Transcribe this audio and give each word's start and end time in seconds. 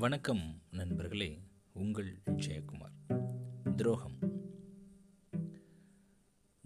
வணக்கம் 0.00 0.62
நண்பர்களே 0.70 1.42
உங்கள் 1.72 2.22
ஜெயக்குமார். 2.26 3.18
துரோகம். 3.76 4.18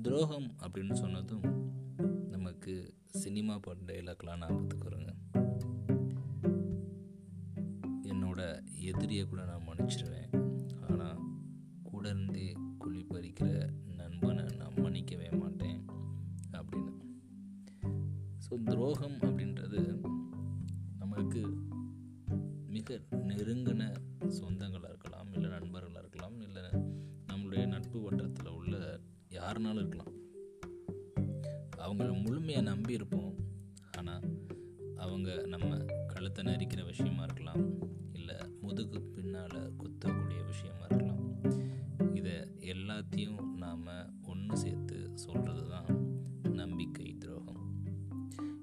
துரோகம் 0.02 0.54
அப்படின்னு 0.60 0.92
சொன்னதும் 0.92 1.42
நமக்கு 2.30 2.94
சினிமா 3.06 3.58
பாட்டு 3.58 3.94
டைலாக்லாம் 3.94 4.38
ஞாபகத்துக்கு 4.38 4.88
வருங்க. 4.88 5.14
என்னோட 8.02 8.62
எதிரியை 8.78 9.24
கூட 9.24 9.44
நான் 9.44 9.68
மன்னிச்சிருவேன். 9.68 10.54
ஆனால் 10.90 11.20
கூட 11.82 12.08
இருந்தே 12.08 12.56
குழி 12.78 13.06
பறிக்கிற 13.10 13.68
நண்பனை 13.96 14.44
நான் 14.56 14.74
மன்னிக்கவே 14.74 15.38
மாட்டேன் 15.38 15.86
அப்படின்னு. 16.52 16.92
ஸோ 18.48 18.62
துரோகம் 18.64 19.18
அப்படின்றது 19.20 20.04
நமக்கு 20.98 21.72
மிக 22.86 23.00
நெருங்கின 23.10 23.82
சொந்தங்களாக 24.20 24.88
இருக்கலாம் 24.88 25.32
இல்லை 25.32 25.50
நண்பர்களாக 25.50 25.98
இருக்கலாம் 25.98 26.40
இல்லை 26.40 26.62
நம்மளுடைய 27.26 27.66
நட்பு 27.66 28.00
வட்டத்தில் 28.00 28.48
உள்ள 28.48 29.00
யாருனாலும் 29.30 29.76
இருக்கலாம். 29.76 30.12
அவங்கள 31.78 32.22
முழுமையாக 32.22 32.66
நம்பி 32.66 32.92
இருப்போம். 32.92 33.34
ஆனால் 33.96 34.20
அவங்க 34.96 35.46
நம்ம 35.46 35.76
கழுத்தை 36.06 36.44
நரிக்கிற 36.44 36.84
விஷயமா 36.84 37.22
இருக்கலாம் 37.22 37.64
இல்லை 38.12 38.36
முதுகு 38.60 39.02
பின்னால் 39.02 39.76
குத்தக்கூடிய 39.76 40.44
விஷயமா 40.46 40.84
இருக்கலாம். 40.84 41.42
இதை 42.14 42.36
எல்லாத்தையும் 42.58 43.54
நாம் 43.54 43.86
ஒன்று 44.22 44.56
சேர்த்து 44.56 45.10
சொல்கிறது 45.14 45.68
தான் 45.68 45.88
நம்பிக்கை 46.42 47.16
துரோகம். 47.18 47.86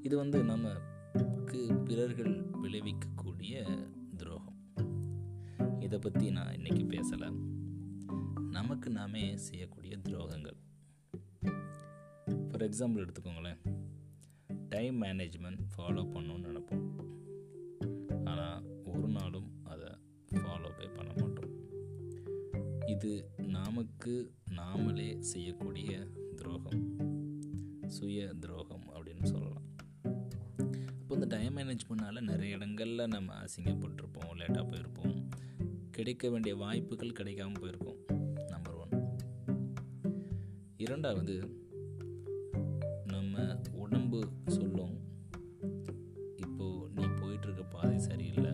இது 0.02 0.18
வந்து 0.18 0.44
நமக்கு 0.44 1.74
பிறர்கள் 1.86 2.36
விளைவிக்கக்கூடிய 2.64 3.66
இதை 5.92 6.12
பற்றி 6.12 6.32
நான் 6.32 6.54
இன்னைக்கு 6.54 6.84
பேசலை. 6.84 7.30
நமக்கு 8.50 8.90
நாமே 8.90 9.38
செய்யக்கூடிய 9.38 9.98
துரோகங்கள். 9.98 10.58
ஃபார் 12.50 12.64
எக்ஸாம்பிள் 12.70 13.04
எடுத்துக்கோங்களேன். 13.04 13.60
டைம் 14.70 15.02
மேனேஜ்மெண்ட் 15.02 15.60
ஃபாலோ 15.78 16.04
பண்ணணும்னு 16.14 16.48
நினைப்போம். 16.48 16.86
ஆனால் 18.26 18.64
ஒரு 18.86 19.08
நாளும் 19.08 19.52
அதை 19.64 19.88
ஃபாலோ 20.32 20.70
பே 20.78 20.88
பண்ண 20.88 21.14
மாட்டோம். 21.18 21.52
இது 22.88 23.30
நமக்கு 23.38 24.34
நாமளே 24.52 25.20
செய்யக்கூடிய 25.20 26.08
துரோகம். 26.36 26.84
சுய 27.88 28.34
துரோகம் 28.40 28.86
அப்படின்னு 28.94 29.26
சொல்லலாம். 29.26 29.68
இப்போ 31.00 31.14
இந்த 31.14 31.26
டைம் 31.26 31.58
மேனேஜ்மெண்ட்னால 31.58 32.22
நிறைய 32.22 32.56
இடங்களில் 32.56 33.08
நம்ம 33.08 33.34
அசிங்கப்பட்டிருப்போம் 33.34 34.38
லேட்டாக 34.38 34.66
போயிருப்போம். 34.70 35.11
கிடைக்க 36.02 36.30
வேண்டிய 36.30 36.56
வாய்ப்புகள் 36.56 37.10
கிடைக்காம 37.10 37.54
போயிருக்கோம் 37.62 38.14
நம்பர் 38.48 38.74
ஒன் 38.74 39.18
இரண்டாவது 40.78 41.58
நம்ம 43.06 43.60
உடம்பு 43.72 44.30
சொல்லும் 44.46 44.98
இப்போது 46.36 46.90
நீ 46.94 47.04
போயிட்டுருக்க 47.04 47.70
பாதை 47.70 48.00
சரியில்லை 48.00 48.52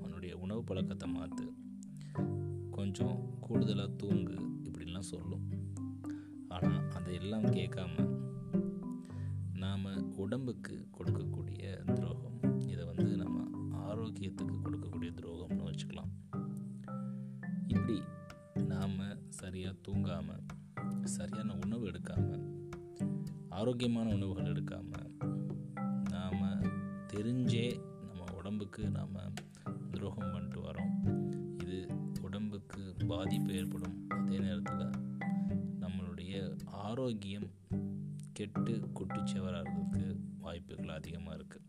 உன்னுடைய 0.00 0.36
உணவு 0.36 0.64
பழக்கத்தை 0.64 1.10
மாற்று 1.10 1.52
கொஞ்சம் 2.70 3.38
கூடுதலாக 3.40 3.92
தூங்கு 3.92 4.34
இப்படிலாம் 4.62 5.00
சொல்லும். 5.00 5.48
ஆனால் 6.48 6.90
அதையெல்லாம் 6.90 7.44
கேட்காம 7.44 8.18
நாம் 9.52 10.16
உடம்புக்கு 10.16 10.86
கொடு 10.90 11.12
சரியாக 19.44 19.76
தூங்காமல் 19.88 20.44
சரியான 21.04 21.54
உணவு 21.64 21.86
எடுக்காமல் 21.86 22.44
ஆரோக்கியமான 23.48 24.14
உணவுகள் 24.14 24.44
எடுக்காமல் 24.44 25.08
நாம் 26.10 26.62
தெரிஞ்சே 27.12 27.66
நம்ம 28.06 28.24
உடம்புக்கு 28.32 28.90
நாம் 28.90 29.18
துரோகம் 29.90 30.32
பண்ணிட்டு 30.32 30.60
வரோம். 30.60 30.94
இது 31.62 31.86
உடம்புக்கு 32.20 32.94
பாதிப்பு 33.06 33.52
ஏற்படும். 33.54 34.08
அதே 34.08 34.38
நேரத்தில் 34.38 35.02
நம்மளுடைய 35.80 36.56
ஆரோக்கியம் 36.64 37.48
கெட்டு 38.32 38.90
குட்டிச்சவராகிறதுக்கு 39.00 40.16
வாய்ப்புகள் 40.38 40.88
அதிகமாக 40.88 41.36
இருக்குது 41.36 41.62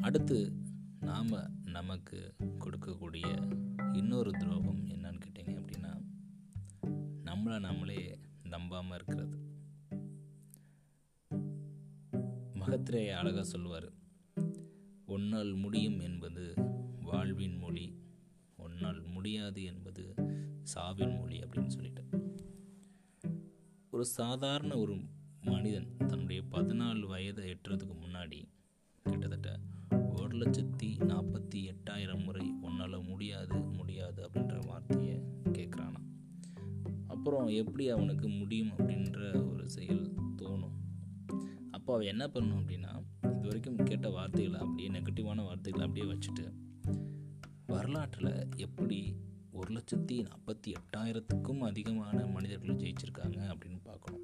அடுத்து 0.00 0.52
நாம் 1.00 1.34
நமக்கு 1.64 2.34
கொடுக்கக்கூடிய 2.58 3.26
இன்னொரு 3.92 4.30
துரோகம் 4.30 4.93
நம்மளை 7.44 7.60
நம்மளே 7.60 8.18
நம்பாமல் 8.42 8.94
இருக்கிறது. 8.94 9.36
மகத்திரே 12.54 13.10
அழகாக 13.10 13.44
சொல்லுவார் 13.44 13.92
ஒன்னால் 15.06 15.56
முடியும் 15.56 16.00
என்பது 16.00 16.54
வாழ்வின் 17.02 17.56
மொழி 17.56 17.98
ஒன்னால் 18.58 19.02
முடியாது 19.06 19.64
என்பது 19.64 20.14
சாவின் 20.74 21.18
மொழி 21.18 21.38
அப்படின்னு 21.38 21.66
சொல்லிட்டு. 21.66 22.04
ஒரு 23.90 24.04
சாதாரண 24.04 24.76
ஒரு 24.76 24.96
மனிதன் 25.40 25.96
தன்னுடைய 25.96 26.42
பதினாலு 26.50 27.06
வயதை 27.06 27.52
எட்டுறதுக்கு 27.52 27.96
முன்னாடி 28.00 28.48
கிட்டத்தட்ட 29.02 29.58
ஒரு 30.14 30.36
லட்சத்தி 30.36 30.90
நாற்பத்தி 30.98 31.74
எட்டாயிரம் 31.74 32.24
முறை 32.24 32.52
உன்னால் 32.62 33.02
முடியாது 33.02 33.60
முடியாது 33.60 34.28
அப்படின்ற 34.28 34.66
வார்த்தையை 34.66 35.18
கேட்குறானா 35.52 36.12
அப்புறம் 37.24 37.46
எப்படி 37.46 37.88
அவனுக்கு 37.88 38.28
முடியும் 38.28 38.68
அப்படின்ற 38.68 39.50
ஒரு 39.52 39.68
செயல் 39.68 40.14
தோணும். 40.42 40.72
அப்போ 41.70 41.92
அவன் 41.94 42.06
என்ன 42.06 42.26
பண்ணணும் 42.26 42.62
அப்படின்னா 42.62 43.02
இது 43.22 43.40
வரைக்கும் 43.40 43.76
கேட்ட 43.76 44.10
வார்த்தைகளை 44.10 44.60
அப்படியே 44.60 44.88
நெகட்டிவான 44.88 45.44
வார்த்தைகளை 45.44 45.86
அப்படியே 45.86 46.12
வச்சுட்டு 46.12 46.52
வரலாற்றில் 47.66 48.48
எப்படி 48.56 49.16
ஒரு 49.50 49.74
லட்சத்தி 49.74 50.24
நாற்பத்தி 50.24 50.72
எட்டாயிரத்துக்கும் 50.72 51.58
அதிகமான 51.58 52.26
மனிதர்கள் 52.26 52.76
ஜெயிச்சிருக்காங்க 52.76 53.54
அப்படின்னு 53.54 53.80
பார்க்கணும். 53.82 54.20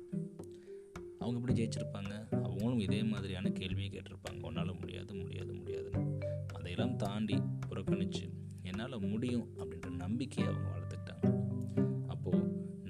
அவங்க 1.19 1.41
எப்படி 1.41 1.63
ஜெயிச்சிருப்பாங்க? 1.63 2.43
அவங்களும் 2.43 2.79
இதே 2.79 3.03
மாதிரியான 3.03 3.51
கேள்வியை 3.51 3.91
கேட்டிருப்பாங்க. 3.91 4.43
உன்னால் 4.43 4.79
முடியாது 4.79 5.15
முடியாது 5.15 5.55
முடியாதுன்னு. 5.55 6.19
அதையெல்லாம் 6.55 6.97
தாண்டி 6.97 7.43
புறக்கணித்து 7.69 8.33
என்னால் 8.63 9.01
முடியும் 9.01 9.49
அப்படின்ற 9.57 9.91
நம்பிக்கையை 9.91 10.53
அவங்க 10.53 10.71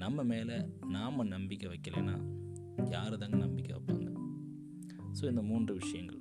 நம்ம 0.01 0.23
மேலே 0.23 0.55
நாம் 0.87 1.27
நம்பிக்கை 1.27 1.67
வைக்கலைன்னா 1.69 2.15
யார் 2.89 3.17
தாங்க 3.17 3.37
நம்பிக்கை 3.37 3.73
வைப்பாங்க? 3.77 4.07
ஸோ 5.19 5.25
இந்த 5.25 5.41
மூன்று 5.41 5.73
விஷயங்கள். 5.73 6.19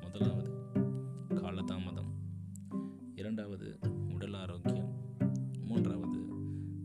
முதலாவது 0.00 0.50
காலதாமதம். 1.28 2.10
இரண்டாவது 3.14 3.78
உடல் 4.08 4.34
ஆரோக்கியம். 4.34 4.90
மூன்றாவது 5.60 6.18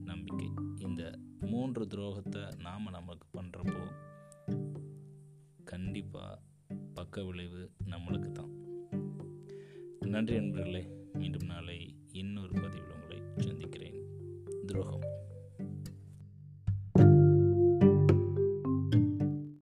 நம்பிக்கை. 0.04 0.50
இந்த 0.80 1.20
மூன்று 1.40 1.86
துரோகத்தை 1.86 2.44
நாம் 2.60 2.88
நமக்கு 2.90 3.42
பண்ணுறப்போ 3.42 3.84
கண்டிப்பாக 5.64 6.42
பக்க 6.94 7.24
விளைவு 7.24 7.72
நம்மளுக்கு 7.86 8.32
தான் 8.32 8.54
நன்றி 10.00 10.36
நண்பர்களே 10.36 11.05